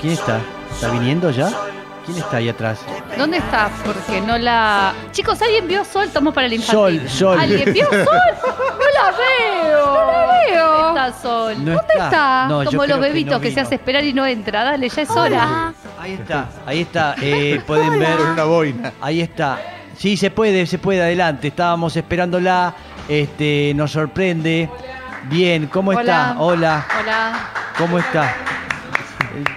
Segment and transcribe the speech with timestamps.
[0.00, 0.40] ¿Quién está?
[0.70, 1.50] ¿Está viniendo ya?
[2.06, 2.80] ¿Quién está ahí atrás?
[3.18, 3.70] ¿Dónde está?
[3.84, 4.94] Porque no la.
[5.12, 6.06] Chicos, ¿alguien vio Sol?
[6.06, 7.00] Estamos para el infantil.
[7.00, 7.40] Sol, Sol.
[7.40, 8.06] ¿Alguien vio Sol?
[8.80, 9.86] No la veo.
[9.86, 10.88] No la veo.
[10.88, 11.54] está Sol?
[11.58, 12.04] No ¿Dónde está.
[12.06, 12.46] está?
[12.48, 14.64] No, Como los que bebitos no que, se hace esperar y no entra.
[14.64, 15.72] Dale, ya es hora.
[16.00, 17.14] Ahí está, ahí está.
[17.20, 18.16] Eh, pueden ver.
[18.16, 18.92] Con una boina.
[19.00, 19.58] Ahí está.
[19.96, 21.48] Sí, se puede, se puede, adelante.
[21.48, 22.74] Estábamos esperándola.
[23.06, 24.70] Este, nos sorprende.
[25.24, 26.36] Bien, ¿cómo está?
[26.38, 27.50] Hola, Hola.
[27.76, 28.34] ¿cómo está?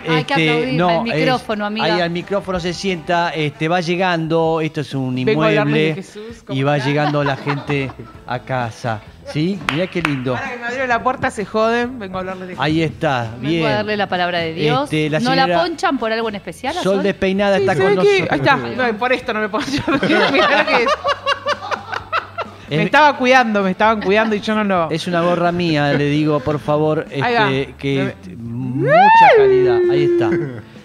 [0.07, 1.85] Hay que aplaudir al es- micrófono, amiga.
[1.85, 6.59] Ahí al micrófono se sienta, este, va llegando, esto es un Vengo inmueble Jesús, ¿cómo
[6.59, 7.91] y va llegando la gente
[8.27, 9.01] a casa.
[9.31, 9.57] ¿Sí?
[9.71, 10.35] Mirá qué lindo.
[10.35, 13.47] Ahora que me abrieron la puerta se joden, vengo a hablarles de Ahí está, Vengo
[13.47, 13.65] bien.
[13.67, 14.83] a darle la palabra de Dios.
[14.83, 16.73] Este, la ¿No la ponchan por algo en especial?
[16.73, 17.03] Sol Sol?
[17.03, 18.17] despeinada Sí, está ¿se con nosotros.
[18.17, 18.55] que- Ahí está.
[18.57, 19.65] No, por esto no me puedo
[20.31, 20.89] Mirá lo que es.
[22.69, 24.89] Es- Me estaba cuidando, me estaban cuidando y yo no lo.
[24.89, 28.15] Es una gorra mía, le digo, por favor, este, que
[28.73, 29.79] mucha calidad.
[29.91, 30.29] Ahí está.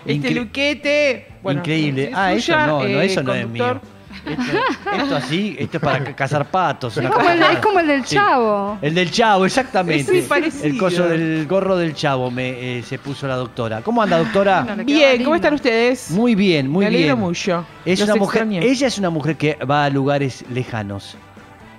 [0.06, 1.26] Este Incre- luquete.
[1.42, 2.04] bueno, increíble.
[2.04, 3.74] es Ah, eso suya, no, no, eh, eso no es conductor.
[3.74, 3.98] mío.
[4.38, 6.96] Esto, esto así, esto es para ca- cazar patos.
[6.96, 8.14] una Es como, el, cosa- es como el del Sí.
[8.16, 8.78] chavo.
[8.80, 10.00] El del chavo, exactamente.
[10.02, 10.64] Es muy parecido.
[10.64, 13.82] el coso del gorro del chavo me eh, se puso la doctora.
[13.82, 14.62] ¿Cómo anda, doctora?
[14.62, 15.24] No, le quedaba Bien, lindo.
[15.26, 16.10] ¿cómo están ustedes?
[16.10, 17.18] Muy bien, muy me alegro bien.
[17.26, 17.66] mucho.
[17.84, 18.66] Es Los una mujer, extrañé.
[18.66, 21.18] ella es una mujer que va a lugares lejanos.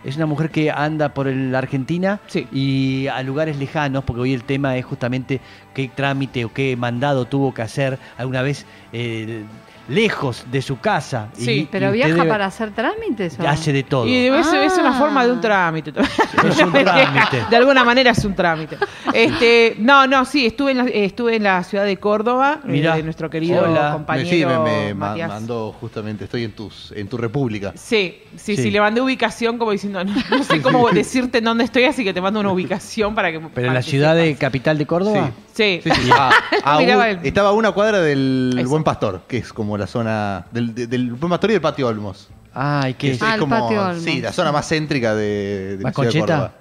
[0.03, 2.47] Es una mujer que anda por el Argentina Sí.
[2.51, 5.41] y a lugares lejanos, porque hoy el tema es justamente
[5.73, 9.43] qué trámite o qué mandado tuvo que hacer alguna vez eh,
[9.89, 11.29] lejos de su casa.
[11.33, 13.37] Sí, Y- Pero y viaja debe- para hacer trámites.
[13.39, 13.47] ¿o?
[13.47, 14.07] Hace de todo.
[14.07, 14.99] Y es, es una Ah.
[14.99, 15.91] forma de un trámite.
[15.91, 17.43] Es un trámite.
[17.49, 18.77] De alguna manera es un trámite.
[19.13, 22.95] Este, no, no, sí, estuve en la, estuve en la ciudad de Córdoba, eh, Mirá.
[22.95, 23.91] de nuestro querido Hola.
[23.93, 25.29] Compañero sí, me, me ma- Matías.
[25.29, 27.73] mandó justamente, estoy en tus, en tu república.
[27.75, 28.63] Sí, sí, Sí.
[28.63, 32.03] sí, le mandé ubicación como diciendo, no, no sé cómo decirte en dónde estoy, así
[32.03, 35.31] que te mando una ubicación para que Pero en la ciudad de capital de Córdoba.
[35.53, 35.81] Sí.
[35.83, 36.09] Sí, sí.
[36.13, 36.31] A-
[36.63, 38.69] a un- Miraba el- estaba a una cuadra del Eso.
[38.69, 42.29] Buen Pastor, que es como la zona del, de- del y del Patio Olmos.
[42.53, 44.03] Ay, Que qué es, Ah, es el como, Patio Olmos.
[44.03, 46.33] sí, la zona más céntrica de, de ¿Más la ciudad de concheta?
[46.35, 46.53] Córdoba.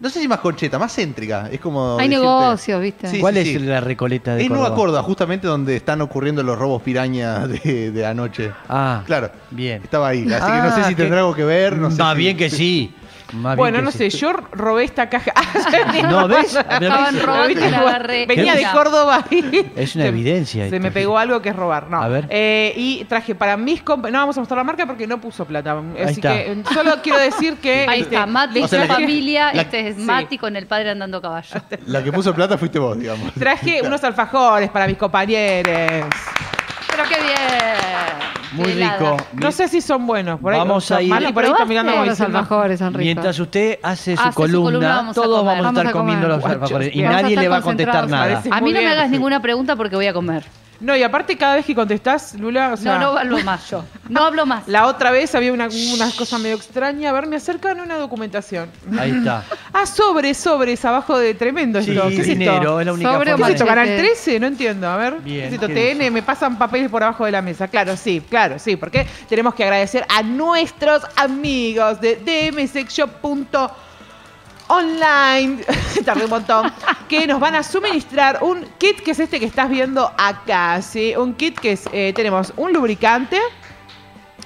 [0.00, 1.48] No sé si más concheta, más céntrica.
[1.52, 1.96] Es como.
[1.98, 3.06] Hay decirte- negocios, ¿viste?
[3.08, 3.58] Sí, ¿Cuál sí, es sí.
[3.60, 4.68] la recoleta de Es Córdoba?
[4.68, 8.50] Nueva Córdoba, justamente donde están ocurriendo los robos piraña de, de anoche.
[8.68, 9.30] Ah, Claro.
[9.52, 9.80] bien.
[9.84, 11.76] Estaba ahí, así que no sé Ah, si que- tendrá algo que ver.
[11.76, 12.92] No sé Más si- bien que sí.
[13.32, 15.32] Más Bueno, no sé, yo robé esta caja.
[16.08, 16.54] No, ¿ves?
[16.56, 18.26] Estaban robando y la agarré.
[18.26, 18.66] Venía de.
[18.72, 22.02] Córdoba y Es una se- evidencia Se me pegó algo que es robar, no.
[22.02, 22.26] A ver.
[22.30, 25.44] Eh, y traje para mis comp- no vamos a mostrar la marca porque no puso
[25.44, 25.76] plata.
[26.02, 26.32] Así está.
[26.34, 29.52] que eh, solo quiero decir que Ahí este, está, Mati, o sea, su la familia.
[29.52, 30.02] la- este es sí.
[30.02, 31.60] Mati con el padre andando a caballo.
[31.86, 33.32] La que puso plata fuiste vos, digamos.
[33.34, 36.06] traje unos alfajores para mis compañeros.
[36.88, 38.31] Pero qué bien.
[38.52, 39.16] Muy rico.
[39.32, 41.34] No sé si son buenos, por ahí Vamos son a ir- y por ahí está
[41.64, 41.64] ¿Probaste?
[41.66, 43.04] mirando como Todos los diciendo, alfajores son ricos.
[43.04, 46.28] Mientras usted hace su Hace su columna, vamos todos vamos a Vamos estar a comiendo
[46.28, 48.42] los alfajores y nadie le va a contestar nada.
[48.50, 50.44] A mí no me hagas ninguna pregunta porque voy a comer.
[50.82, 53.84] No, y aparte cada vez que contestás, Lula, o sea, no, no hablo más yo.
[54.08, 54.66] No hablo más.
[54.66, 57.10] la otra vez había una, una cosa medio extraña.
[57.10, 58.68] A ver, me acercan una documentación.
[58.98, 59.44] Ahí está.
[59.74, 62.02] Ah, sobres, sobres, abajo de tremendo Sí, esto.
[62.08, 62.30] ¿Qué es esto?
[62.32, 63.66] dinero, es la única Sobre forma ¿Qué es esto?
[63.66, 64.40] ¿Canal 13?
[64.40, 64.86] No entiendo.
[64.86, 65.20] A ver.
[65.20, 65.66] Bien, ¿Qué es esto?
[65.68, 67.68] ¿qué TN, me pasan papeles por abajo de la mesa.
[67.68, 68.76] Claro, sí, claro, sí.
[68.76, 72.16] Porque tenemos que agradecer a nuestros amigos de
[74.80, 75.64] dmsexshop.online,
[76.04, 76.72] tardé un montón,
[77.08, 81.14] que nos van a suministrar un kit que es este que estás viendo acá, ¿sí?
[81.16, 83.38] Un kit que es, eh, tenemos un lubricante.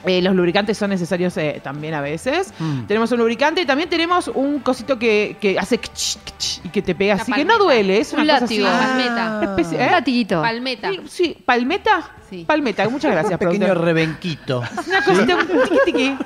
[0.05, 2.53] Eh, los lubricantes son necesarios eh, también a veces.
[2.61, 2.85] Mm.
[2.85, 6.81] Tenemos un lubricante y también tenemos un cosito que, que hace kch, kch, y que
[6.81, 8.69] te pega Una así, que no duele, es una Un cosa látigo.
[8.69, 8.87] así.
[8.87, 9.39] Palmeta.
[9.39, 10.43] Una especie- Un latiguito.
[10.43, 10.91] Palmeta.
[10.91, 12.11] Sí, sí, palmeta.
[12.31, 12.45] Sí.
[12.47, 13.85] Palmeta, muchas gracias, Un pequeño productor.
[13.85, 14.63] rebenquito.
[14.87, 16.17] Una cosita, un tiqui tiqui.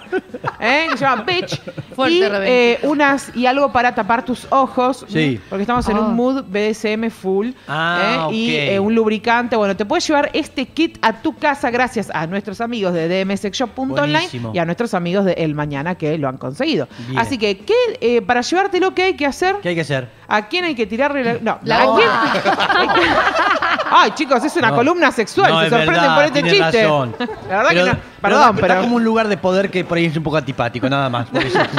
[0.61, 0.87] ¿Eh?
[0.91, 1.61] Que se llama bitch.
[2.01, 5.05] Fuerte y, eh, unas y algo para tapar tus ojos.
[5.09, 5.41] Sí.
[5.49, 6.01] Porque estamos en Ah.
[6.01, 7.51] un mood BDSM full.
[7.69, 8.35] Ah, ¿eh?
[8.35, 8.55] Y ok.
[8.75, 9.57] eh, un lubricante.
[9.57, 14.29] Bueno, te puedes llevar este kit a tu casa gracias a nuestros amigos de dmsexshop.online
[14.53, 16.89] y a nuestros amigos de El Mañana que lo han conseguido.
[17.09, 17.19] Bien.
[17.19, 19.57] Así que, ¿qué, eh, para llevártelo, ¿qué hay que hacer?
[19.63, 20.09] ¿Qué hay que hacer?
[20.29, 21.35] ¿A quién hay que tirarle la.?
[21.41, 22.09] No, La ¿a quién?
[23.91, 24.77] Ay, chicos, es una No.
[24.77, 25.51] columna sexual.
[25.53, 26.83] No, se es sorprenden verdad, por este tiene chiste.
[26.85, 27.17] razón.
[27.49, 28.11] La verdad que no.
[28.21, 28.81] Perdón, da pero.
[28.83, 31.27] como un lugar de poder que por ahí es un poco antipático, nada más.
[31.29, 31.59] Por eso.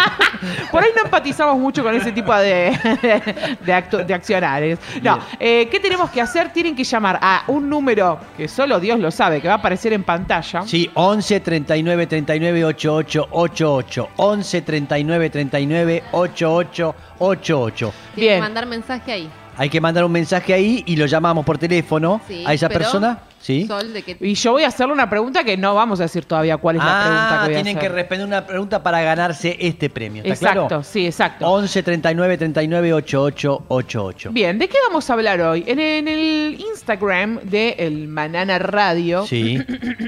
[0.72, 2.72] Por ahí no empatizamos mucho con ese tipo de,
[3.64, 4.80] de, actu- de accionarios.
[5.04, 5.26] No, Bien.
[5.40, 6.52] eh, ¿qué tenemos que hacer?
[6.52, 9.94] Tienen que llamar a un número que solo Dios lo sabe, que va a aparecer
[9.94, 10.64] en pantalla.
[10.66, 14.10] Sí, 11 39 39 88 88.
[14.18, 17.94] 11 39 39 88 88.
[18.16, 18.36] Tiene Bien.
[18.38, 19.30] que mandar mensaje ahí.
[19.62, 22.80] Hay que mandar un mensaje ahí y lo llamamos por teléfono Sí, a esa pero
[22.80, 23.20] persona.
[23.40, 23.68] Sí.
[23.68, 26.26] Sol, de que Y yo voy a hacerle una pregunta que no vamos a decir
[26.26, 29.02] todavía cuál es la pregunta Ah, que voy a tienen que responder una pregunta para
[29.04, 30.24] ganarse este premio.
[30.24, 30.84] ¿Está Exacto, claro?
[30.84, 31.48] sí, exacto.
[31.48, 34.30] 11 39 39 88 88.
[34.32, 35.64] Bien, ¿de qué vamos a hablar hoy?
[35.68, 39.60] En, en el Instagram de El Manana Radio Sí.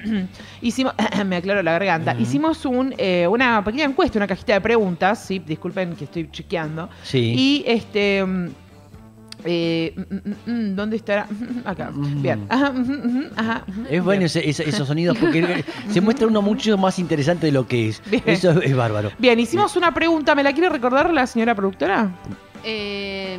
[0.63, 0.93] hicimos,
[1.27, 5.37] me aclaro la garganta, hicimos un, eh, una pequeña encuesta, una cajita de preguntas, sí,
[5.37, 6.89] disculpen que estoy chequeando.
[7.03, 7.33] Sí.
[7.37, 8.25] Y este.
[9.45, 11.27] Eh, mm, mm, mm, ¿Dónde estará?
[11.65, 11.91] Acá.
[11.93, 12.45] Bien.
[12.49, 12.71] Ajá.
[13.89, 14.23] Es bueno Bien.
[14.23, 18.01] ese- ese- esos sonidos porque se muestra uno mucho más interesante de lo que es.
[18.09, 18.23] Bien.
[18.25, 19.11] Eso es, es bárbaro.
[19.19, 20.35] Bien, hicimos una pregunta.
[20.35, 22.09] ¿Me la quiere recordar la señora productora?
[22.63, 23.37] Eh,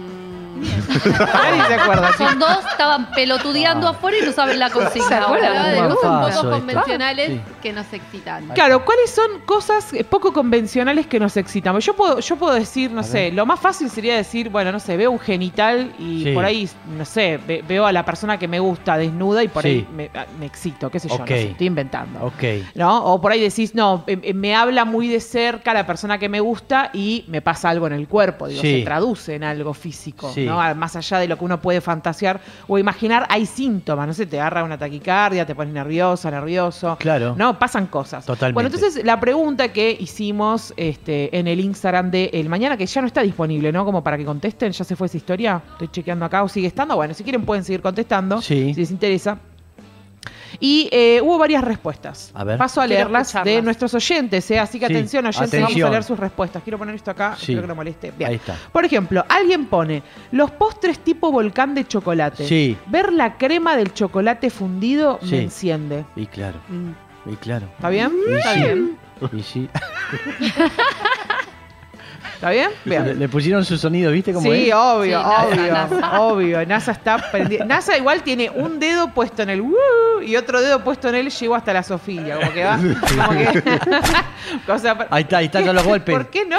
[0.89, 2.11] Nadie se acuerda.
[2.17, 2.25] sí.
[2.25, 3.91] son dos, estaban pelotudeando Ah.
[3.91, 5.19] afuera y no saben la consigna.
[5.19, 5.49] acuerdan?
[5.51, 6.51] Hablaba de Más grupos paso poco esto.
[6.51, 7.41] convencionales Sí.
[7.63, 8.49] que nos excitan.
[8.49, 11.79] Claro, ¿cuáles son cosas eh, poco convencionales que nos excitan?
[11.81, 14.97] Yo puedo, yo puedo decir, no sé, lo más fácil sería decir, bueno, no sé,
[14.97, 16.31] veo un genital y Sí.
[16.33, 19.63] por ahí, no sé, ve- veo a la persona que me gusta desnuda y por
[19.63, 19.69] Sí.
[19.69, 21.29] ahí me, ah, me excito, qué sé yo, no Ok.
[21.29, 22.25] sé, estoy inventando.
[22.25, 22.43] Ok.
[22.75, 23.05] ¿No?
[23.05, 26.29] O por ahí decís, no, eh, eh, me habla muy de cerca la persona que
[26.29, 28.79] me gusta y me pasa algo en el cuerpo, digo, Sí.
[28.81, 30.45] se traduce en algo físico, Sí.
[30.47, 30.61] ¿no?
[30.77, 34.41] Más allá de lo que uno puede fantasear o imaginar, hay síntomas, no sé, te
[34.41, 36.97] agarra una taquicardia, te pones nerviosa, nervioso.
[36.99, 37.35] Claro.
[37.37, 38.25] No, pasan cosas.
[38.27, 38.55] Totalmente.
[38.55, 43.01] Bueno, entonces la pregunta que hicimos este, en el Instagram de El Mañana, que ya
[43.01, 43.85] no está disponible, ¿no?
[43.85, 45.63] Como para que contesten, ya se fue esa historia.
[45.73, 46.97] Estoy chequeando acá o sigue estando.
[46.97, 48.75] Bueno, si quieren pueden seguir contestando, Sí.
[48.75, 49.39] si les interesa.
[50.61, 52.31] Y eh, hubo varias respuestas.
[52.35, 52.59] A ver.
[52.59, 53.55] Paso a Quiero leerlas escucharlas.
[53.55, 54.59] de nuestros oyentes, ¿eh?
[54.59, 55.89] así que Sí, atención, oyentes, vamos atención.
[55.89, 56.63] a leer sus respuestas.
[56.63, 57.53] Quiero poner esto acá, Sí.
[57.53, 58.13] espero que no moleste.
[58.17, 58.31] Bien.
[58.31, 58.57] Ahí está.
[58.73, 60.03] Por ejemplo, alguien pone
[60.33, 62.47] los postres tipo volcán de chocolate.
[62.47, 62.77] Sí.
[62.87, 65.31] Ver la crema del chocolate fundido Sí.
[65.33, 66.05] me enciende.
[66.17, 66.59] Y claro.
[67.27, 67.67] Y claro.
[67.77, 68.13] ¿Está bien?
[68.29, 68.61] Y ¿Está sí.
[68.61, 68.99] bien?
[69.33, 69.69] Y sí.
[72.45, 72.71] ¿Está bien?
[72.85, 73.19] Le, Bien.
[73.19, 74.75] le pusieron su sonido, ¿viste cómo Sí, es?
[74.75, 75.27] obvio, Sí,
[75.57, 76.21] obvio, NASA.
[76.21, 76.67] obvio.
[76.67, 80.85] NASA está prendi- NASA igual tiene un dedo puesto en el "woo" y otro dedo
[80.85, 83.63] puesto en el llegó hasta la Sofía, como que va, como que
[84.67, 86.15] cosa- Ahí está, ahí están todos los golpes.
[86.15, 86.59] ¿Por qué no?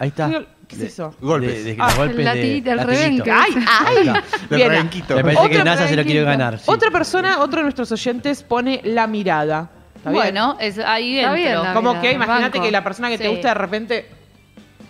[0.00, 0.28] Ahí está.
[0.66, 1.14] ¿Qué es eso?
[1.20, 1.64] Golpes.
[1.64, 3.30] De, de- Ah, los golpes latiguito, el rebenque.
[3.30, 4.12] ¡Ay, ay!
[4.50, 5.14] Bien, rebenquito.
[5.14, 6.58] Me parece que Otro NASA se lo quiere ganar.
[6.58, 6.64] sí.
[6.66, 9.70] Otra persona, otro de nuestros oyentes pone la mirada.
[9.94, 10.22] ¿Está bien?
[10.22, 13.24] Bueno, es, ahí Está bien, la- como mirada, que imagínate que la persona que te
[13.24, 13.30] Sí.
[13.30, 14.06] gusta de repente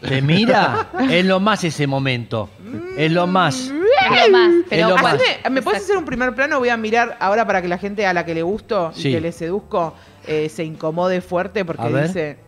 [0.08, 2.48] Te mira, es lo más ese momento.
[2.96, 3.54] Es lo más.
[3.56, 4.52] Es lo más.
[4.68, 5.14] Pero lo bueno, más.
[5.20, 6.58] Haceme- ¿Me puedes hacer un primer plano?
[6.58, 9.08] Voy a mirar ahora para que la gente a la que le gusto Sí.
[9.08, 9.94] y que le seduzco
[10.26, 12.06] eh, se incomode fuerte porque A ver.
[12.08, 12.38] dice.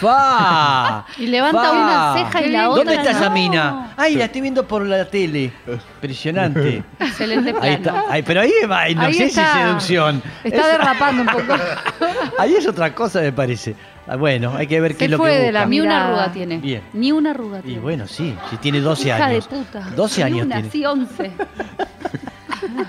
[0.00, 1.04] ¡Fa!
[1.18, 1.72] Y levanta Fa.
[1.72, 2.84] una ceja y la otra.
[2.84, 3.34] ¿Dónde está esa no.
[3.34, 3.92] mina?
[3.96, 5.52] Ay, la estoy viendo por la tele.
[5.66, 6.82] Impresionante.
[7.00, 7.66] Excelente plano.
[7.66, 8.04] Ahí está.
[8.08, 9.52] Ay, pero ahí va, no Ahí sé está.
[9.54, 10.22] si seducción.
[10.44, 11.60] Está Es- derrapando un poco.
[12.38, 13.74] Ahí es otra cosa, me parece.
[14.06, 15.60] Ah, Bueno, hay que ver qué Se es lo fue que de busca.
[15.60, 16.56] la Ni una arruga tiene.
[16.58, 16.82] Bien.
[16.92, 17.80] Ni una arruga Y tiene.
[17.80, 19.48] bueno, sí, si tiene 12 Hija años.
[19.48, 19.80] de puta.
[19.94, 20.70] 12 Ni años una, tiene.
[20.70, 21.32] sí, 11.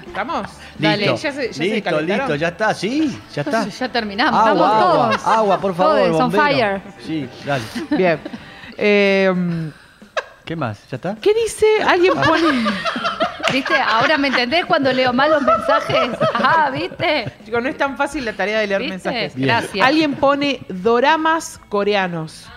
[0.07, 0.47] ¿Estamos?
[0.77, 0.97] Dale.
[1.11, 3.67] Listo, ¿Ya se- ya listo, listo, ya está, sí, ya está.
[3.79, 4.39] Ya terminamos.
[4.39, 5.27] Agua, Estamos agua, todos.
[5.27, 6.43] agua, por favor, Todos bombero.
[6.43, 6.81] fire.
[7.05, 7.63] Sí, dale.
[7.91, 8.19] Bien.
[8.77, 9.33] Eh,
[10.45, 10.79] ¿Qué más?
[10.89, 11.15] ¿Ya está?
[11.21, 11.65] ¿Qué dice?
[11.87, 12.69] Alguien pone.
[13.53, 13.75] ¿Viste?
[13.75, 16.09] Ahora me entendés cuando leo mal los mensajes.
[16.33, 17.31] Ah, ¿viste?
[17.45, 18.93] Chicos, no es tan fácil la tarea de leer ¿Viste?
[18.95, 19.35] mensajes.
[19.35, 19.47] Bien.
[19.47, 19.85] Gracias.
[19.87, 22.47] Alguien pone doramas coreanos.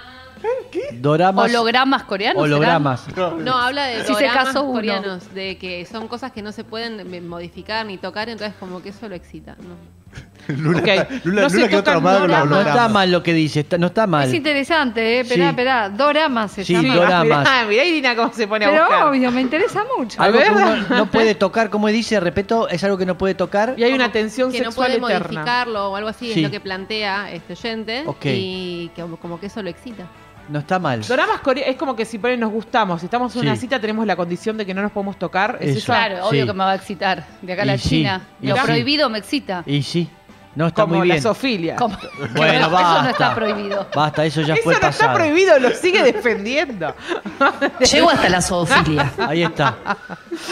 [0.94, 1.50] Doramas.
[1.50, 2.42] Hologramas coreanos.
[2.42, 2.52] serán?
[2.52, 3.06] Hologramas.
[3.38, 4.72] No, habla de Si se doramas casó uno.
[4.74, 8.90] coreanos, de que son cosas que no se pueden modificar ni tocar, entonces como que
[8.90, 9.56] eso lo excita.
[9.60, 9.96] ¿no?
[10.48, 12.64] Lula, Ok, Lula, no se Lula quedó tocan traumada con los doramas.
[12.64, 14.28] No está mal lo que dice, está- no está mal.
[14.28, 15.20] Es interesante, ¿eh?
[15.20, 15.48] Esperá, Sí.
[15.50, 15.88] esperá.
[15.90, 16.94] Dorama se Sí, llama.
[16.94, 17.38] Dora- Doramas.
[17.40, 19.06] Mirá, mirá Irina cómo se pone a Pero buscar.
[19.08, 20.22] obvio, me interesa mucho.
[20.22, 23.74] Algo que uno no puede tocar, como dice, repito, es algo que no puede tocar.
[23.76, 25.28] Y hay una tensión que no sexual puede eterna.
[25.40, 26.38] modificarlo o algo así, Sí.
[26.40, 28.04] es lo que plantea este oyente.
[28.06, 28.24] Ok.
[28.26, 30.06] Y que como que eso lo excita.
[30.48, 31.02] No está mal.
[31.02, 33.62] Doramas coreanos es como que si ponen nos gustamos, si estamos en una Sí.
[33.62, 35.58] cita tenemos la condición de que no nos podemos tocar.
[35.60, 35.86] ¿Es Eso.
[35.86, 36.46] Claro, obvio Sí.
[36.46, 37.26] que me va a excitar.
[37.42, 38.20] De acá a la Y sí, China.
[38.40, 38.62] y Lo sí.
[38.62, 39.64] prohibido me excita.
[39.66, 40.08] Y sí,
[40.54, 41.22] no está Como muy la bien.
[41.22, 41.74] sofilia.
[41.76, 41.98] Como-
[42.36, 43.02] Bueno, Eso basta.
[43.02, 43.86] no está prohibido.
[43.94, 45.10] Basta, eso ya Eso fue no pasado.
[45.10, 46.94] está prohibido, lo sigue defendiendo.
[47.92, 49.12] Llego hasta la zoofilia.
[49.26, 49.76] Ahí está.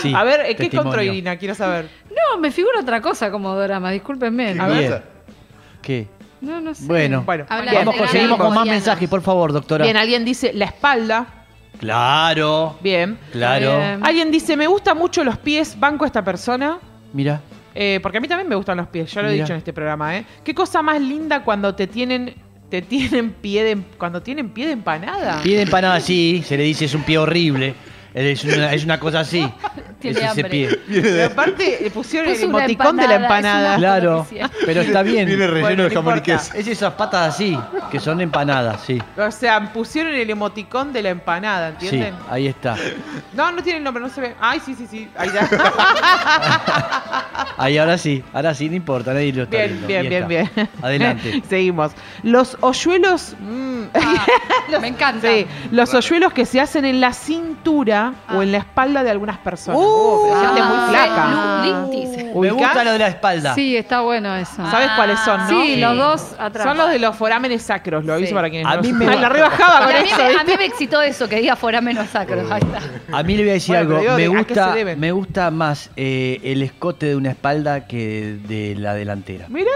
[0.02, 0.82] Sí, a ver, ¿qué testimonio.
[0.82, 1.36] contra Irina?
[1.36, 1.88] Quiero saber.
[2.10, 4.58] No, me figura otra cosa como dorama, discúlpenme.
[4.58, 4.78] A ver.
[4.78, 5.02] Bien.
[5.82, 6.08] ¿Qué?
[6.44, 6.84] No, no sé.
[6.86, 9.84] Bueno, Bueno, Habla vamos, de seguimos con más mensajes, por favor, doctora.
[9.84, 11.26] Bien, alguien dice la espalda.
[11.78, 13.18] Claro, Bien.
[13.32, 13.76] claro.
[13.78, 14.00] Bien.
[14.04, 16.78] Alguien dice, me gustan mucho los pies, banco a esta persona.
[17.12, 17.40] Mira,
[17.74, 19.44] Eh, porque a mí también me gustan los pies, ya lo he Mira.
[19.44, 20.24] dicho en este programa, ¿eh?
[20.44, 22.34] ¿Qué cosa más linda cuando te tienen,
[22.70, 25.42] te tienen pie de, cuando tienen pie de empanada?
[25.42, 27.74] pie de empanada, sí, se le dice es un pie horrible.
[28.14, 29.44] Es una, es una cosa así.
[30.12, 30.50] Tiene ese hambre.
[30.50, 30.80] pie.
[31.02, 33.74] Pero aparte le pusieron el una emoticón de la empanada, empanada.
[33.74, 35.26] es una- Claro, pero está bien.
[35.26, 36.42] Viene relleno Bueno, de no jamón y importa.
[36.44, 36.54] queso.
[36.58, 37.58] Es esas patas así,
[37.90, 39.00] que son empanadas, sí.
[39.16, 42.14] O sea, pusieron el emoticón de la empanada, Sí, ¿entienden?
[42.30, 42.76] ahí está.
[43.32, 44.34] No, no tiene el nombre, no se ve.
[44.40, 45.08] Ay, sí, sí, sí.
[45.16, 45.48] Ahí ya.
[47.56, 49.86] Ahí ahora sí, ahora sí, no importa, nadie lo está bien, viendo.
[49.86, 50.50] bien, Ahí bien, bien.
[50.56, 50.86] está.
[50.86, 51.42] Adelante.
[51.48, 51.92] Seguimos.
[52.22, 53.34] Los hoyuelos.
[53.40, 54.26] mm, Ah,
[54.80, 55.28] me encanta.
[55.28, 59.38] sí, los hoyuelos que se hacen en la cintura o en la espalda de algunas
[59.38, 59.78] personas.
[59.94, 62.40] Uh, Oh, pero gente ah, muy flaca.
[62.40, 63.54] Me gusta lo de la espalda.
[63.54, 64.56] Sí, está bueno eso.
[64.70, 65.48] ¿Sabes cuáles son, no?
[65.48, 66.66] Sí, los dos atrás.
[66.66, 68.34] Son los de los forámenes sacros, lo aviso Sí.
[68.34, 70.44] para quienes A no mí lo me- Ay, la rebajaba con a, mí eso, a
[70.44, 72.40] mí me excitó eso, que diga fuera menos sacro.
[72.52, 72.80] Ahí está.
[73.16, 74.00] A mí le voy a decir Bueno, algo.
[74.00, 77.30] digo, Me ¿de- a qué se gusta, me gusta más eh, el escote de una
[77.30, 79.46] espalda que de la delantera.
[79.48, 79.70] Mira,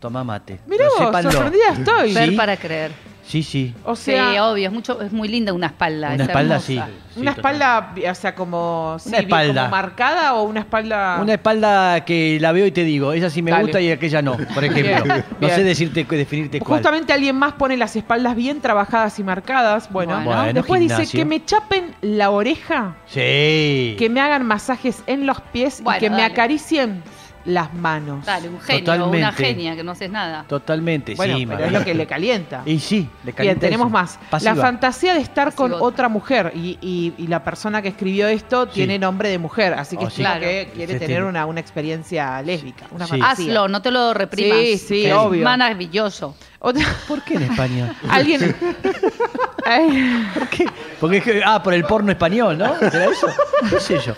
[0.00, 0.58] Toma mate.
[0.66, 2.12] mira vos, sorprendida estoy.
[2.14, 2.36] Ver Sí.
[2.36, 2.92] para creer.
[3.24, 3.74] Sí, sí.
[3.84, 6.08] O Sí, sea, obvio, es mucho, es muy linda una espalda.
[6.14, 6.74] Una es espalda, sí.
[7.14, 7.54] Sí, una total.
[7.54, 9.62] espalda, o sea, como, sí, Una espalda.
[9.62, 11.18] como marcada o una espalda.
[11.20, 13.62] Una espalda que la veo y te digo, esa sí me Dale.
[13.64, 15.04] gusta y aquella no, por ejemplo.
[15.04, 15.54] Bien, no bien.
[15.54, 16.78] sé decirte, definirte cuál.
[16.80, 19.88] Justamente alguien más pone las espaldas bien trabajadas y marcadas.
[19.90, 20.30] Bueno, Bueno.
[20.42, 23.94] Bueno, después dice que me chapen la oreja, Sí.
[23.98, 27.02] que me hagan masajes en los pies Bueno, y que me acaricien
[27.44, 28.24] las manos.
[28.24, 29.18] Dale, un genio Totalmente.
[29.18, 30.44] una genia que no haces nada.
[30.48, 31.46] Totalmente, Bueno, sí.
[31.46, 32.62] pero es lo que le calienta.
[32.64, 33.92] Y sí, le Bien, calienta tenemos eso.
[33.92, 34.18] más.
[34.30, 34.54] Pasiva.
[34.54, 38.64] La fantasía de estar con otra mujer y, y- y la persona que escribió esto
[38.66, 38.70] Sí.
[38.74, 40.22] tiene nombre de mujer, así que Oh, es sí.
[40.22, 40.40] Claro.
[40.40, 43.10] que quiere tener una, una experiencia lésbica, una Sí.
[43.18, 43.46] fantasía.
[43.52, 44.58] Hazlo, no te lo reprimas.
[44.58, 45.44] Sí, sí, Es obvio.
[45.44, 46.36] Maravilloso.
[46.60, 47.94] Otra- ¿Por qué en España?
[48.08, 48.54] Alguien.
[50.34, 50.66] ¿Por qué?
[51.00, 52.78] Porque es que, ah, por el porno español, ¿no?
[52.78, 53.26] ¿Será eso?
[53.70, 54.14] ¿Qué sé yo?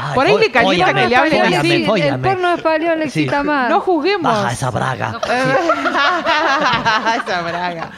[0.00, 1.68] Ay, Por ahí le calienta que le hablen fóllame, así.
[1.84, 3.20] Sí, el porno español le Sí.
[3.20, 3.68] excita más.
[3.68, 4.32] no juzguemos.
[4.32, 5.20] Baja esa braga.
[7.24, 7.90] Esa braga.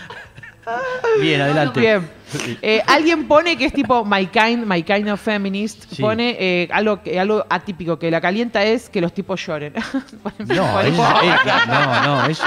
[1.20, 1.80] Bien, adelante.
[1.80, 2.10] Bien.
[2.62, 5.84] Eh, alguien pone que es tipo my kind, my kind of feminist.
[5.92, 6.00] Sí.
[6.00, 9.74] Pone eh, algo, que- algo atípico, que la calienta es que los tipos lloren.
[10.38, 11.04] No, eso,
[11.66, 12.44] no, no, eso.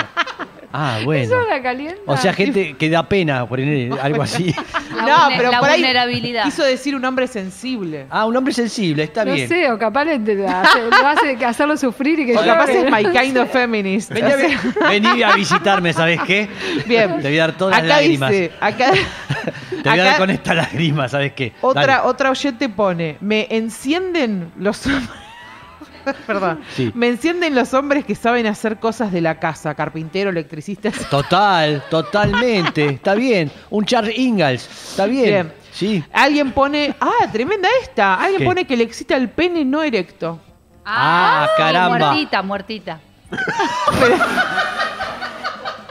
[0.75, 1.23] Ah, bueno.
[1.23, 2.01] Eso la calienta.
[2.07, 4.55] O sea, gente que da pena poner algo así.
[4.95, 6.43] La, No, pero la por ahí vulnerabilidad.
[6.45, 8.07] Quiso decir un hombre sensible.
[8.09, 9.47] Ah, un hombre sensible, está no bien.
[9.47, 12.91] sé, o capaz le, le hace, lo hace hacerlo sufrir y que O capaz es
[12.91, 14.11] my kind of feminist.
[14.11, 14.57] Vení a, vi-
[14.89, 16.49] vení a visitarme, ¿sabes qué?
[16.87, 17.21] Bien.
[17.21, 18.31] Te voy a dar todas las lágrimas.
[18.31, 18.91] dice, acá,
[19.83, 21.51] Te voy a dar con esta lágrima, ¿sabes qué?
[21.61, 22.07] otra, Dale.
[22.09, 25.09] otra oyente pone, me encienden los hombres.
[26.27, 26.61] Perdón.
[26.75, 26.91] Sí.
[26.93, 30.91] Me encienden los hombres que saben hacer cosas de la casa, carpintero, electricista.
[31.09, 32.85] Total, totalmente.
[32.85, 33.51] Está bien.
[33.69, 34.67] Un Charles Ingalls.
[34.91, 35.25] Está bien.
[35.25, 35.53] Bien.
[35.71, 36.03] Sí.
[36.13, 38.15] Alguien pone, ah, tremenda esta.
[38.15, 38.45] Alguien ¿Qué?
[38.45, 40.39] pone que le excita el pene no erecto.
[40.85, 41.97] Ah, caramba.
[41.97, 42.99] Muertita, muertita.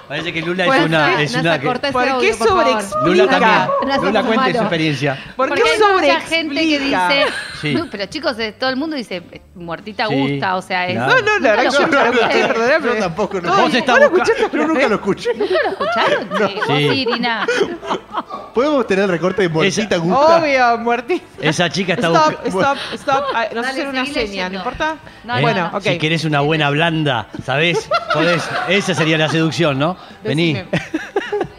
[0.09, 1.23] Parece que Lula es una.
[1.23, 1.81] Es una que- ¿Por
[2.21, 3.07] qué sobreexplica?
[3.07, 4.02] Lula también.
[4.02, 5.19] Lula cuente su experiencia.
[5.37, 7.09] ¿Por Porque qué hay mucha gente que sobreexplica?
[7.09, 7.25] dice,
[7.62, 7.75] Sí.
[7.75, 10.95] "No, pero chicos, eh, todo el mundo dice, eh, muertita Sí, gusta, o sea, es...
[10.95, 11.14] claro.
[11.14, 12.87] No, no, la verdad que yo nunca lo escuché, perdóname.
[12.87, 13.57] Yo tampoco no.
[13.57, 14.57] Vos estás ¿Vos lo busca- escuchaste?
[14.59, 15.31] Yo nunca lo escuché.
[15.37, 16.28] ¿Nunca lo escucharon?
[16.37, 16.54] Sí.
[16.66, 16.85] Vos, Sí.
[16.85, 17.47] Irina.
[18.54, 20.37] ¿Podemos tener el recorte de Muertita Esa- Gusta?
[20.38, 21.25] Obvio, muertita.
[21.40, 22.61] Esa chica está Stop, buscando.
[22.61, 23.25] stop, stop.
[23.35, 24.59] Ah, Nos Dale, hacen una seguí seña, ¿no leyendo.
[24.59, 24.97] importa?
[25.25, 25.78] No, bueno, no, no.
[25.78, 25.83] ok.
[25.85, 27.88] Si querés una buena blanda, ¿sabés?
[28.12, 29.97] Podés- esa sería la seducción, ¿no?
[30.23, 30.54] Vení.
[30.54, 30.69] Decime.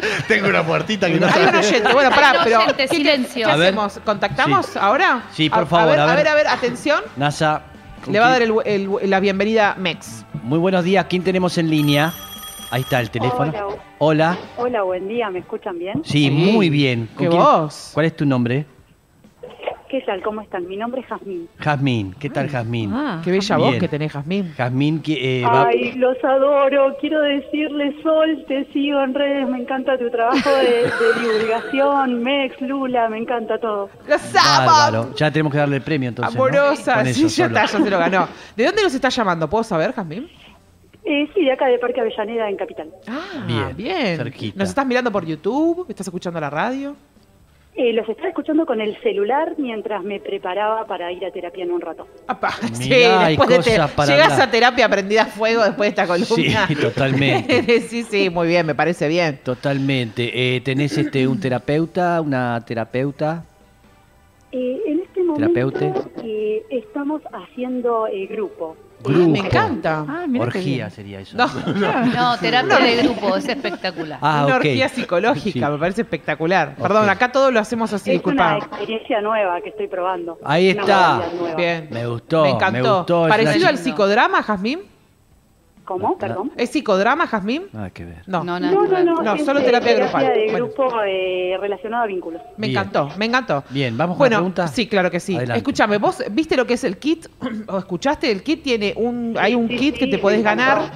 [0.27, 3.45] Tengo una muertita que no Hay un oyente, bueno, pará, pero oyente, ¿qué- qué- silencio.
[3.45, 3.67] ¿qué A ver.
[3.69, 3.99] hacemos?
[4.05, 5.23] ¿Contactamos ahora?
[5.31, 6.15] Sí, por A- favor, A ver, a ver.
[6.17, 7.01] ver, a ver, atención.
[7.15, 7.63] NASA.
[8.03, 10.25] ¿con Le va a dar el- el- la bienvenida Mex.
[10.43, 11.05] Muy buenos días.
[11.09, 12.11] ¿Quién tenemos en línea?
[12.71, 13.51] Ahí está el teléfono.
[13.53, 13.77] Hola.
[13.99, 14.37] Hola.
[14.57, 16.01] Hola, buen día, ¿me escuchan bien?
[16.03, 16.29] Sí, Sí.
[16.31, 17.07] muy bien.
[17.15, 17.91] ¿Con ¿Qué quién- voz?
[17.93, 18.65] ¿Cuál es tu nombre?
[19.93, 20.23] ¿Qué tal?
[20.23, 20.67] ¿Cómo están?
[20.67, 21.47] Mi nombre es Jazmín.
[21.59, 22.15] Jazmín.
[22.19, 22.91] ¿Qué tal, Jazmín?
[22.91, 23.21] Ah.
[23.23, 24.51] Qué bella voz que tenés, Jazmín.
[24.57, 26.97] Jazmín, que, eh, va- Ay, los adoro.
[26.99, 29.47] Quiero decirles, Sol, te sigo en redes.
[29.47, 32.23] Me encanta tu trabajo de, de divulgación.
[32.23, 33.91] Mex, Lula, me encanta todo.
[34.07, 35.13] ¡Los amo!
[35.15, 36.35] Ya tenemos que darle el premio entonces.
[36.35, 38.27] Amorosa, sí, eso ya está, ya se lo ganó.
[38.57, 39.47] ¿De dónde nos está llamando?
[39.47, 40.27] ¿Puedo saber, Jazmín?
[41.05, 42.89] Eh, sí, de acá de Parque Avellaneda, en Capital.
[43.07, 44.17] Ah, Bien, bien.
[44.17, 44.57] cerquita.
[44.57, 45.85] ¿Nos estás mirando por YouTube?
[45.87, 46.95] ¿Estás escuchando la radio?
[47.75, 51.71] Eh, los estaba escuchando con el celular mientras me preparaba para ir a terapia en
[51.71, 52.07] un rato.
[52.27, 54.47] Apa, sí, Mirá, después de te- para llegas hablar.
[54.47, 56.67] a terapia prendida a fuego después de esta columna.
[56.67, 57.79] Sí, totalmente.
[57.89, 59.39] sí, sí, muy bien, me parece bien.
[59.43, 60.55] Totalmente.
[60.55, 63.43] Eh, ¿Tenés este un terapeuta, una terapeuta?
[64.51, 65.71] Eh, en este momento
[66.23, 68.77] eh, estamos haciendo eh, grupo.
[69.03, 69.29] Grupo.
[69.29, 70.05] Me encanta.
[70.07, 70.91] Ah, mira qué Orgía bien.
[70.91, 71.37] sería eso.
[71.37, 71.47] No,
[72.15, 74.19] No, terapia de grupo, es espectacular.
[74.21, 74.61] Ah, una ok.
[74.61, 75.71] orgía psicológica, Sí.
[75.71, 76.75] me parece espectacular.
[76.75, 77.09] Perdón, Ok.
[77.09, 80.37] acá todo lo hacemos así, es una experiencia nueva que estoy probando.
[80.43, 81.13] Ahí Una está.
[81.15, 81.55] modalidad nueva.
[81.55, 81.87] Bien.
[81.91, 82.97] Me gustó, Me me encantó.
[82.99, 84.79] gustó, es ¿Parecido al chica- psicodrama, Jazmín?
[85.85, 86.17] ¿Cómo?
[86.17, 86.51] Perdón.
[86.55, 87.63] ¿Es psicodrama, Jazmín?
[87.73, 88.23] Nada que ver.
[88.25, 88.43] No.
[88.43, 89.37] No, No, no, no.
[89.39, 90.25] Solo terapia grupal.
[90.33, 90.65] de Bueno.
[90.67, 92.41] grupo eh, relacionado a vínculos.
[92.57, 92.79] Me Bien.
[92.79, 93.63] encantó, me encantó.
[93.69, 94.67] Bien, vamos con bueno, la pregunta.
[94.67, 95.35] Sí, claro que sí.
[95.35, 95.57] Adelante.
[95.57, 97.27] Escúchame, vos viste lo que es el kit
[97.67, 100.63] o escuchaste el kit tiene un hay un Sí, kit que sí, te podés encantó.
[100.63, 100.91] ganar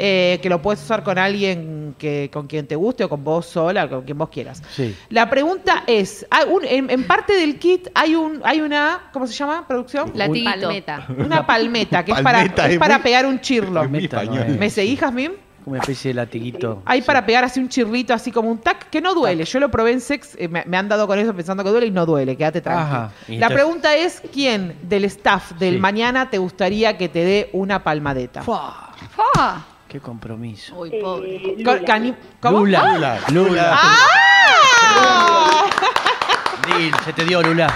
[0.00, 3.44] eh, que lo puedes usar con alguien que con quien te guste o con vos
[3.46, 4.62] sola, con quien vos quieras.
[4.74, 4.96] Sí.
[5.10, 9.26] La pregunta es, hay un- en, en parte del kit hay un hay una ¿cómo
[9.26, 9.66] se llama?
[9.68, 10.12] Producción.
[10.14, 10.50] Latiguito.
[10.60, 11.06] Palmeta.
[11.18, 13.80] Una palmeta que es para es es para muy- pegar un chirlo.
[13.80, 14.58] Palmeta no es.
[14.58, 15.32] ¿Me seguís, Jazmín?
[15.62, 16.82] Como una especie de latiguito.
[16.86, 17.06] Hay Sí.
[17.06, 19.44] para pegar así un chirrito, así como un tac, que no duele.
[19.44, 21.86] Yo lo probé en sex, eh, me, me han dado con eso pensando que duele
[21.86, 22.96] y no duele, quédate tranquilo.
[22.96, 23.12] Ajá.
[23.28, 25.80] La pregunta es, ¿quién del staff del Sí.
[25.80, 28.42] mañana te gustaría que te dé una palmadeta?
[28.42, 28.94] Fua,
[29.36, 29.66] ¡Ah!
[29.90, 30.76] ¡Qué compromiso!
[30.78, 31.54] Uy, Eh, pobre.
[31.58, 31.80] Lula.
[31.84, 32.58] cani- ¿Cómo?
[32.60, 32.92] Lula.
[32.94, 33.18] Lula.
[33.32, 33.70] Lula.
[33.74, 35.66] ¡Ah!
[36.78, 37.66] Lil, se te dio Lula.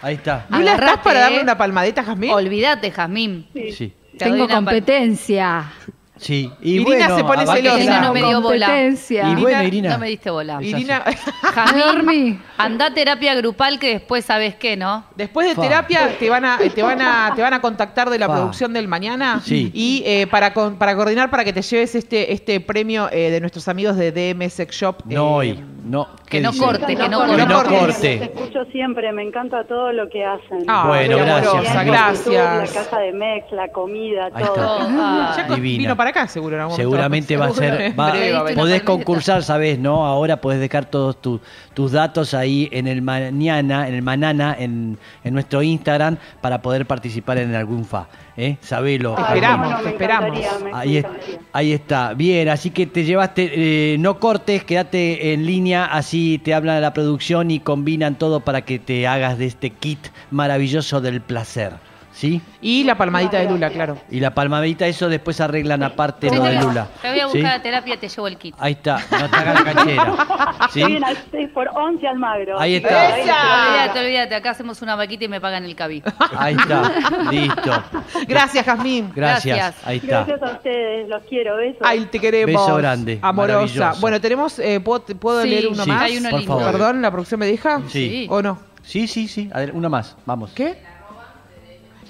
[0.00, 0.46] Ahí está.
[0.48, 1.42] ¿Lula, estás Agarrate, para darle eh.
[1.42, 2.30] una palmadeta, Jazmín?
[2.32, 3.46] Olvídate, Jazmín.
[3.52, 3.92] Sí.
[4.18, 5.72] Te doy Tengo una pal- competencia.
[6.18, 6.50] Sí.
[6.60, 7.78] Y Irina bueno, se pone celosa.
[7.78, 8.80] Irina no me dio bola.
[8.82, 9.90] Y bueno, Irina.
[9.90, 10.62] No me diste bola.
[10.62, 11.04] Irina,
[11.54, 12.40] Jazmín, Dormí.
[12.58, 15.04] anda a terapia grupal que después sabes qué, ¿no?
[15.16, 15.62] después de Fa.
[15.62, 18.34] terapia te van a te van a te van a contactar de la Fa.
[18.36, 19.70] producción del mañana Sí.
[19.74, 23.40] y eh, para con- para coordinar para que te lleves este este premio eh, de
[23.40, 25.02] nuestros amigos de DM Sex Shop.
[25.06, 25.64] No eh, hoy.
[25.88, 26.06] No.
[26.26, 26.64] Que ¿qué no dice?
[26.64, 27.36] corte, que no corte.
[27.36, 27.78] Que no corte.
[27.78, 28.14] Corte.
[28.24, 30.64] escucho siempre, me encanta todo lo que hacen.
[30.68, 31.86] Ah, Bueno, gracias.
[31.86, 32.74] gracias.
[32.74, 34.56] La casa de Mex, la comida, Ahí todo.
[34.80, 35.78] Ah, Ya con- Divina.
[35.82, 36.56] vino para acá, seguro.
[36.56, 36.90] en algún momento.
[36.90, 37.98] Seguramente va a ser.
[37.98, 40.04] Va- breve podés concursar, sabes, ¿no?
[40.06, 41.40] Ahora podés dejar todos tu-
[41.74, 46.86] tus datos ahí en el mañana, en el manana, en, en nuestro Instagram para poder
[46.86, 48.08] participar en algún fa.
[48.38, 48.56] ¿Eh?
[48.62, 49.14] Sabelo.
[49.16, 50.38] Te esperamos, te esperamos.
[50.72, 51.06] Ahí, es-
[51.52, 53.50] ahí está, bien, así que te llevaste,
[53.94, 58.40] eh, no cortes, quédate en línea, así te hablan de la producción y combinan todo
[58.40, 59.98] para que te hagas de este kit
[60.30, 61.72] maravilloso del placer,
[62.18, 62.42] ¿sí?
[62.60, 63.96] Y la palmadita de Lula, claro.
[64.10, 66.88] Y la palmadita, eso después arreglan aparte lo de Lula.
[67.00, 67.38] te voy a ¿sí?
[67.38, 68.54] buscar a terapia, te llevo el kit.
[68.58, 70.16] Ahí está, no te hagas la canchera,
[70.72, 70.80] ¿sí?
[70.80, 72.58] Estoy en al 6 por 11 Almagro.
[72.58, 73.14] Ahí está.
[73.14, 73.20] ahí.
[73.22, 76.02] Olvídate, olvídate, acá hacemos una vaquita y me pagan el cabí.
[76.36, 76.92] Ahí está,
[77.30, 77.84] listo.
[78.26, 79.12] Gracias, Jazmín.
[79.14, 79.86] Gracias, Gracias.
[79.86, 80.24] ahí está.
[80.24, 81.56] Gracias a ustedes, los quiero.
[81.56, 81.82] Besos.
[81.82, 82.52] Ay, te queremos.
[82.66, 83.94] Beso grande, Amorosa.
[84.00, 86.02] Bueno, tenemos, eh, ¿puedo, puedo Sí, leer uno sí, más?
[86.02, 86.58] hay uno Por lindo.
[86.58, 86.72] favor.
[86.72, 87.80] Perdón, ¿la producción me deja?
[87.88, 88.26] Sí.
[88.28, 88.58] ¿O no?
[88.82, 90.50] Sí, sí, sí, a ver, una más, vamos.
[90.54, 90.76] ¿Qué?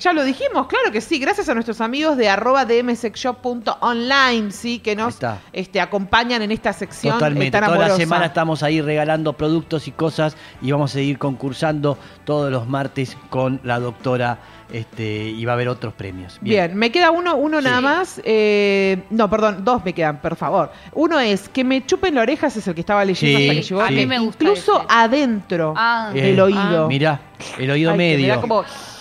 [0.00, 1.18] Ya lo dijimos, claro que sí.
[1.18, 5.18] Gracias a nuestros amigos de arroba dmsexshop.online, sí, que nos
[5.52, 7.50] este, acompañan en esta sección eh, Totalmente.
[7.58, 11.98] tan Toda la semana estamos ahí regalando productos y cosas y vamos a seguir concursando
[12.24, 14.38] todos los martes con la doctora
[14.72, 16.38] este, y va a haber otros premios.
[16.42, 17.64] Bien, me queda uno, uno Sí.
[17.64, 18.20] nada más.
[18.24, 20.70] Eh, no, perdón, dos me quedan, por favor.
[20.92, 23.60] Uno es que me chupen la oreja, ese es el que estaba leyendo Sí, hasta
[23.60, 23.80] que llegó.
[23.80, 24.86] A mí me gusta Incluso ese.
[24.90, 26.10] adentro Ah.
[26.14, 26.86] Eh, del oído.
[26.88, 27.20] Mirá,
[27.58, 28.40] el oído Ay, medio.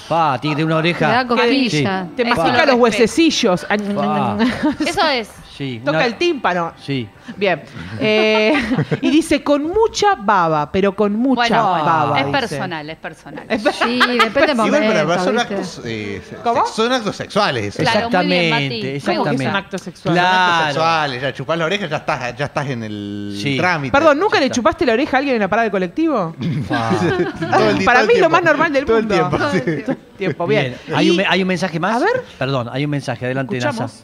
[0.08, 1.08] Pa, tiene una oreja.
[1.08, 2.06] Me da.
[2.08, 2.16] Sí.
[2.16, 3.66] Te Eso mastica lo los huesecillos.
[3.66, 4.38] Pa,
[4.86, 5.30] Eso es.
[5.58, 6.74] Sí, Toca una- el tímpano.
[6.82, 7.08] Sí.
[7.36, 7.62] Bien.
[8.00, 8.54] Eh,
[9.02, 12.20] y dice con mucha baba, pero con mucha Bueno, baba.
[12.20, 12.38] es dice.
[12.40, 13.46] personal, es personal.
[13.50, 15.54] Es- Sí, depende del Igual, pero momento, son ¿viste?
[15.56, 16.66] actos, eh, se- ¿Cómo?
[16.68, 17.76] Son actos sexuales.
[17.76, 18.68] Claro, muy bien, exactamente, Mati.
[18.70, 19.44] ¿Cómo que exactamente.
[19.44, 20.16] es un acto sexual?
[20.16, 20.66] Son actos Claro.
[20.68, 21.22] sexuales.
[21.22, 23.58] Ya chupás la oreja, ya estás, ya estás en el Sí.
[23.58, 23.92] trámite.
[23.92, 26.36] Perdón, ¿nunca le chupaste la oreja a alguien en la parada del colectivo?
[26.70, 28.30] Todo el Para todo el mí es lo tiempo.
[28.30, 29.30] más normal del Todo el mundo.
[29.30, 29.50] tiempo,
[29.88, 29.94] sí.
[30.18, 30.76] Tiempo, bien.
[30.88, 30.98] Bien.
[30.98, 31.96] ¿Hay, Y- un, me- hay un mensaje más?
[32.02, 32.24] A ver.
[32.40, 33.26] Perdón, hay un mensaje.
[33.26, 33.92] Adelante, Escuchamos.
[33.94, 34.04] Nasa.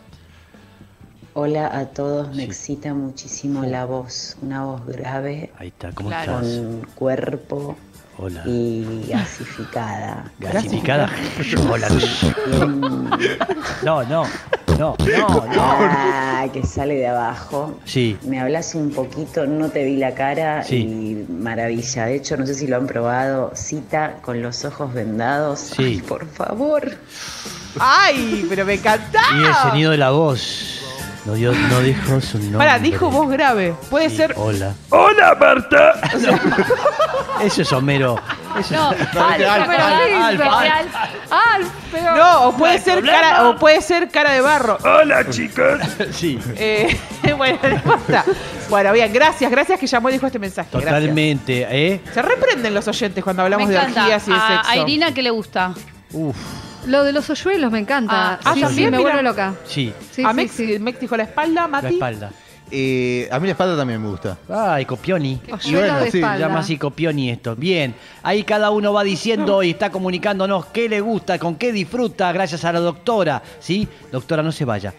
[1.35, 2.41] Hola a todos, me Sí.
[2.43, 6.39] excita muchísimo la voz, una voz grave, Ahí está, ¿cómo Claro.
[6.41, 6.57] estás?
[6.59, 7.75] con cuerpo
[8.19, 8.43] Hola.
[8.45, 10.31] y gasificada.
[10.39, 11.09] ¿Gasificada?
[11.71, 11.87] Hola.
[13.83, 14.25] No, no, no,
[14.77, 15.55] no, no.
[15.59, 17.79] ah, que sale de abajo.
[17.85, 18.15] Sí.
[18.23, 20.75] Me hablas un poquito, no te vi la cara Sí.
[21.29, 22.05] y maravilla.
[22.05, 23.51] De hecho, no sé si lo han probado.
[23.55, 25.59] Cita con los ojos vendados.
[25.59, 25.83] Sí.
[25.83, 26.91] Ay, por favor.
[27.79, 28.45] ¡Ay!
[28.47, 29.19] Pero me encanta.
[29.35, 30.72] Y el sonido de la voz.
[31.25, 32.57] No, dio, no dijo su nombre.
[32.57, 33.73] Para, dijo voz grave.
[33.89, 34.33] Puede Sí, ser.
[34.35, 34.73] Hola.
[34.89, 35.93] ¡Hola, Marta!
[37.41, 38.19] Eso es Homero.
[38.59, 38.97] Eso No, es...
[39.13, 39.49] Pero.
[40.51, 44.77] Alfa, pero- No, o puede ser cara, o puede ser cara de barro.
[46.11, 46.37] Sí.
[46.55, 46.97] Eh,
[47.37, 48.25] bueno, no importa.
[48.69, 50.69] Bueno, bien, gracias, gracias que llamó y dijo este mensaje.
[50.71, 50.89] Gracias.
[50.93, 52.01] Totalmente, ¿eh?
[52.13, 54.01] Se reprenden los oyentes cuando me hablamos de encanta.
[54.01, 54.69] orgías y de A, sexo.
[54.71, 55.73] a Irina, ¿qué le gusta?
[56.11, 56.35] Uf,
[56.87, 58.33] Lo de los hoyuelos me encanta.
[58.33, 59.09] Ah, ah, sí, sí, también, me mira.
[59.09, 59.53] vuelve loca.
[59.65, 59.93] sí.
[60.11, 60.79] Sí, a sí, Mex, sí.
[60.79, 61.93] Mex dijo la espalda, La Mati.
[61.93, 62.31] espalda.
[62.75, 64.35] Eh, a mí la espalda también me gusta.
[64.49, 65.39] Ay, Copioni.
[65.51, 67.55] Hoyuelo bueno, de sí, llama así Copioni esto.
[67.55, 67.93] Bien,
[68.23, 72.65] ahí cada uno va diciendo y está comunicándonos qué le gusta, con qué disfruta, gracias
[72.65, 73.43] a la doctora.
[73.59, 73.87] ¿Sí?
[74.11, 74.91] Doctora, no se vaya.